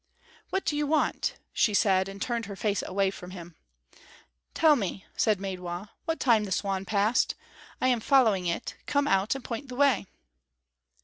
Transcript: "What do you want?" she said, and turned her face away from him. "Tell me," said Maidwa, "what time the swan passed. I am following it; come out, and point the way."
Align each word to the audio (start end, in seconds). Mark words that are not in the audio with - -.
"What 0.49 0.65
do 0.65 0.75
you 0.75 0.87
want?" 0.87 1.35
she 1.53 1.75
said, 1.75 2.09
and 2.09 2.19
turned 2.19 2.47
her 2.47 2.55
face 2.55 2.81
away 2.87 3.11
from 3.11 3.29
him. 3.29 3.53
"Tell 4.55 4.75
me," 4.75 5.05
said 5.15 5.37
Maidwa, 5.39 5.89
"what 6.05 6.19
time 6.19 6.45
the 6.45 6.51
swan 6.51 6.85
passed. 6.85 7.35
I 7.79 7.87
am 7.89 7.99
following 7.99 8.47
it; 8.47 8.77
come 8.87 9.07
out, 9.07 9.35
and 9.35 9.43
point 9.43 9.67
the 9.69 9.75
way." 9.75 10.07